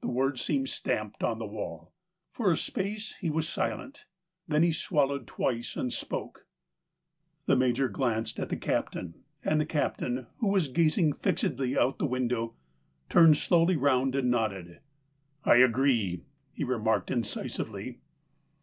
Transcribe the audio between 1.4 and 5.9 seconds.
wall. For a space he was silent; then he swallowed twice